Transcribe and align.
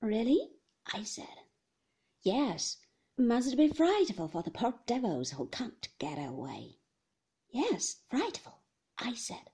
Really? 0.00 0.50
I 0.86 1.02
said. 1.02 1.26
Yes, 2.22 2.76
must 3.16 3.56
be 3.56 3.66
frightful 3.68 4.28
for 4.28 4.42
the 4.42 4.50
poor 4.50 4.74
devils 4.86 5.30
who 5.30 5.46
can't 5.48 5.88
get 5.98 6.18
away. 6.18 6.78
Yes, 7.50 7.96
frightful, 8.08 8.60
I 8.96 9.14
said. 9.14 9.50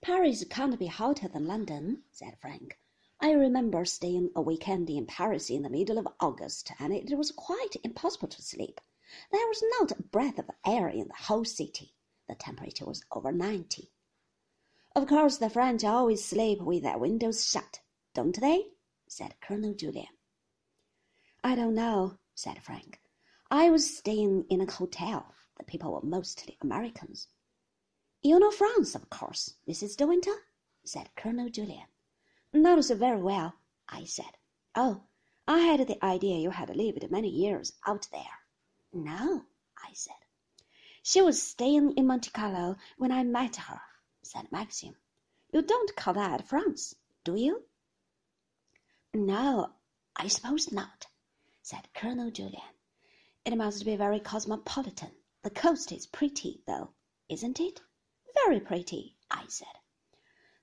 Paris 0.00 0.44
can't 0.48 0.78
be 0.78 0.86
hotter 0.86 1.26
than 1.26 1.46
London, 1.46 2.04
said 2.12 2.38
Frank. 2.40 2.78
I 3.20 3.32
remember 3.32 3.84
staying 3.84 4.30
a 4.36 4.42
weekend 4.42 4.90
in 4.90 5.06
Paris 5.06 5.50
in 5.50 5.62
the 5.62 5.70
middle 5.70 5.98
of 5.98 6.08
August, 6.20 6.70
and 6.78 6.92
it 6.92 7.16
was 7.16 7.32
quite 7.32 7.76
impossible 7.82 8.28
to 8.28 8.42
sleep. 8.42 8.80
There 9.32 9.46
was 9.48 9.64
not 9.80 9.92
a 9.92 10.02
breath 10.02 10.38
of 10.38 10.50
air 10.64 10.88
in 10.88 11.08
the 11.08 11.14
whole 11.14 11.44
city. 11.44 11.94
The 12.28 12.34
temperature 12.34 12.84
was 12.84 13.02
over 13.10 13.32
ninety. 13.32 13.90
Of 14.94 15.08
course, 15.08 15.38
the 15.38 15.50
French 15.50 15.84
always 15.84 16.24
sleep 16.24 16.60
with 16.60 16.82
their 16.82 16.98
windows 16.98 17.44
shut, 17.44 17.80
don't 18.14 18.40
they? 18.40 18.66
Said 19.06 19.40
Colonel 19.40 19.74
Julyan. 19.74 20.16
I 21.42 21.54
don't 21.54 21.74
know, 21.74 22.18
said 22.34 22.62
Frank. 22.62 23.00
I 23.50 23.70
was 23.70 23.98
staying 23.98 24.46
in 24.48 24.60
a 24.60 24.70
hotel. 24.70 25.34
The 25.58 25.64
people 25.64 25.92
were 25.92 26.02
mostly 26.02 26.56
Americans. 26.60 27.28
You 28.22 28.38
know 28.38 28.50
France, 28.50 28.94
of 28.94 29.10
course, 29.10 29.54
Mrs. 29.68 29.96
De 29.96 30.06
Winter? 30.06 30.34
said 30.84 31.14
Colonel 31.14 31.50
Julyan. 31.50 31.86
Not 32.52 32.84
so 32.84 32.94
very 32.94 33.20
well, 33.20 33.54
I 33.88 34.04
said. 34.04 34.38
Oh, 34.74 35.04
I 35.46 35.60
had 35.60 35.86
the 35.86 36.02
idea 36.02 36.38
you 36.38 36.50
had 36.50 36.74
lived 36.74 37.10
many 37.10 37.28
years 37.28 37.74
out 37.86 38.08
there. 38.10 38.40
No, 38.92 39.44
I 39.76 39.92
said. 39.92 40.16
She 41.02 41.20
was 41.20 41.42
staying 41.42 41.92
in 41.98 42.06
Monte 42.06 42.30
Carlo 42.30 42.76
when 42.96 43.12
I 43.12 43.24
met 43.24 43.56
her, 43.56 43.82
said 44.22 44.50
Maxim. 44.50 44.96
You 45.52 45.60
don't 45.60 45.94
call 45.94 46.14
that 46.14 46.48
France, 46.48 46.94
do 47.24 47.34
you? 47.34 47.64
No, 49.16 49.70
I 50.16 50.26
suppose 50.26 50.72
not, 50.72 51.06
said 51.62 51.88
Colonel 51.94 52.32
Julyan. 52.32 52.74
It 53.44 53.56
must 53.56 53.84
be 53.84 53.94
very 53.94 54.18
cosmopolitan. 54.18 55.12
The 55.44 55.50
coast 55.50 55.92
is 55.92 56.04
pretty, 56.04 56.64
though, 56.66 56.94
isn't 57.28 57.60
it? 57.60 57.80
Very 58.34 58.58
pretty, 58.58 59.16
I 59.30 59.46
said. 59.46 59.78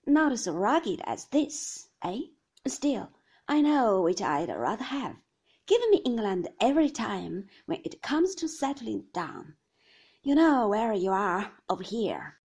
Not 0.06 0.38
so 0.38 0.52
rugged 0.52 1.00
as 1.06 1.28
this, 1.28 1.88
eh? 2.04 2.24
Still, 2.68 3.14
I 3.48 3.62
know 3.62 4.02
which 4.02 4.22
I'd 4.22 4.50
rather 4.50 4.84
have. 4.84 5.16
Give 5.66 5.80
me 5.90 6.00
England 6.00 6.50
every 6.60 6.90
time 6.90 7.48
when 7.68 7.80
it 7.86 8.02
comes 8.02 8.36
to 8.36 8.50
settling 8.50 9.06
down. 9.14 9.56
You 10.24 10.36
know 10.36 10.68
where 10.68 10.92
you 10.92 11.12
are 11.12 11.54
over 11.70 11.84
here. 11.84 12.42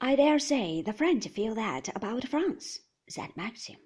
I 0.00 0.16
dare 0.16 0.40
say 0.40 0.82
the 0.82 0.92
French 0.92 1.28
feel 1.28 1.54
that 1.54 1.94
about 1.94 2.26
France, 2.26 2.80
said 3.08 3.36
Maxim. 3.36 3.78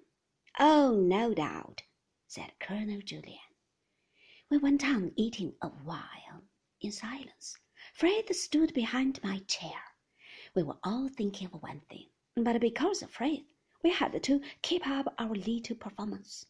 Oh, 0.57 0.95
no 0.95 1.33
doubt, 1.33 1.83
said 2.27 2.57
Colonel 2.61 3.01
Julyan. 3.01 3.39
We 4.49 4.57
went 4.57 4.85
on 4.85 5.11
eating 5.17 5.53
a 5.61 5.67
while 5.67 6.45
in 6.79 6.93
silence. 6.93 7.57
Frith 7.93 8.33
stood 8.33 8.73
behind 8.73 9.21
my 9.21 9.39
chair. 9.39 9.81
We 10.53 10.63
were 10.63 10.77
all 10.81 11.09
thinking 11.09 11.47
of 11.47 11.61
one 11.61 11.81
thing, 11.89 12.07
but 12.37 12.61
because 12.61 13.01
of 13.01 13.11
Frith, 13.11 13.43
we 13.83 13.89
had 13.91 14.23
to 14.23 14.41
keep 14.61 14.87
up 14.87 15.13
our 15.19 15.35
little 15.35 15.75
performance. 15.75 16.45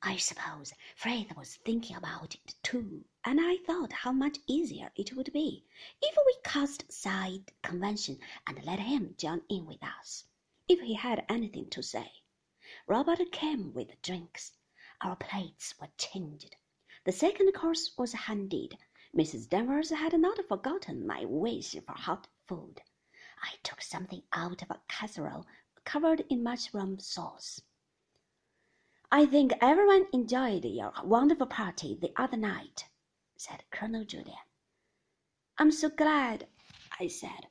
I 0.00 0.16
suppose 0.16 0.72
Frith 0.96 1.36
was 1.36 1.56
thinking 1.56 1.96
about 1.96 2.34
it 2.36 2.54
too, 2.62 3.04
and 3.26 3.38
I 3.42 3.58
thought 3.58 3.92
how 3.92 4.12
much 4.12 4.38
easier 4.46 4.90
it 4.96 5.14
would 5.14 5.30
be 5.34 5.66
if 6.00 6.16
we 6.24 6.34
cast 6.44 6.88
aside 6.88 7.52
convention 7.62 8.20
and 8.46 8.64
let 8.64 8.78
him 8.78 9.14
join 9.18 9.42
in 9.50 9.66
with 9.66 9.82
us, 9.82 10.24
if 10.66 10.80
he 10.80 10.94
had 10.94 11.26
anything 11.28 11.68
to 11.68 11.82
say. 11.82 12.10
Robert 12.86 13.32
came 13.32 13.72
with 13.72 14.02
drinks. 14.02 14.52
Our 15.00 15.16
plates 15.16 15.74
were 15.80 15.88
changed. 15.96 16.54
The 17.04 17.12
second 17.12 17.52
course 17.52 17.92
was 17.96 18.12
handed. 18.12 18.76
Mrs. 19.16 19.48
Danvers 19.48 19.90
had 19.90 20.18
not 20.20 20.46
forgotten 20.46 21.06
my 21.06 21.24
wish 21.24 21.72
for 21.72 21.92
hot 21.92 22.28
food. 22.46 22.82
I 23.42 23.56
took 23.62 23.80
something 23.80 24.22
out 24.32 24.62
of 24.62 24.70
a 24.70 24.82
casserole 24.88 25.46
covered 25.84 26.24
in 26.28 26.42
mushroom 26.42 26.98
sauce. 26.98 27.60
I 29.10 29.26
think 29.26 29.52
everyone 29.60 30.06
enjoyed 30.12 30.64
your 30.64 30.92
wonderful 31.04 31.46
party 31.46 31.94
the 31.94 32.12
other 32.16 32.36
night, 32.36 32.88
said 33.36 33.64
Colonel 33.70 34.04
Julyan. 34.04 34.36
I'm 35.56 35.70
so 35.70 35.88
glad, 35.88 36.48
I 36.98 37.08
said. 37.08 37.48